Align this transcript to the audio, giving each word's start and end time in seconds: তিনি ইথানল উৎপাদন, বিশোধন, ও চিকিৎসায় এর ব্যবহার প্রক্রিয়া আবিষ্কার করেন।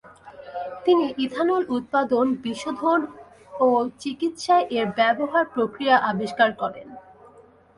তিনি 0.85 1.05
ইথানল 1.17 1.63
উৎপাদন, 1.69 2.25
বিশোধন, 2.43 2.99
ও 3.59 3.67
চিকিৎসায় 3.99 4.65
এর 4.77 4.87
ব্যবহার 4.97 5.43
প্রক্রিয়া 5.55 5.95
আবিষ্কার 6.11 6.49
করেন। 6.53 6.87